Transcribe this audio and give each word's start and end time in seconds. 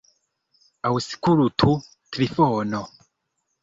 Aŭskultu, 0.91 1.77
Trifono. 2.19 2.85